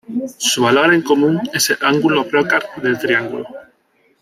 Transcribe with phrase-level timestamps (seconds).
[0.39, 3.45] Su valor en común es el ángulo Brocard del triángulo.